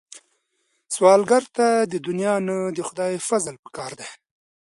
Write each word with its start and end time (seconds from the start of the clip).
سوالګر 0.93 1.43
ته 1.55 1.67
د 1.91 1.93
دنیا 2.07 2.35
نه، 2.47 2.57
د 2.77 2.79
خدای 2.89 3.13
فضل 3.27 3.55
پکار 3.65 3.91
دی 3.99 4.09